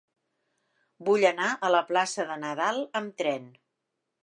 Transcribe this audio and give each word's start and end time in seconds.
Vull 1.09 1.25
anar 1.31 1.51
a 1.67 1.69
la 1.75 1.83
plaça 1.91 2.27
de 2.31 2.39
Nadal 2.47 2.83
amb 3.03 3.17
tren. 3.23 3.49